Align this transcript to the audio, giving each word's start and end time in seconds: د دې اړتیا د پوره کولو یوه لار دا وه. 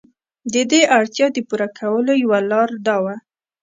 د 0.53 0.55
دې 0.71 0.81
اړتیا 0.97 1.27
د 1.33 1.37
پوره 1.47 1.67
کولو 1.77 2.13
یوه 2.23 2.39
لار 2.51 2.69
دا 2.87 2.97
وه. 3.03 3.15